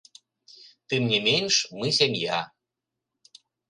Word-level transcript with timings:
Тым 0.93 1.03
не 1.13 1.19
менш, 1.27 1.53
мы 1.79 1.87
сям'я. 2.01 2.43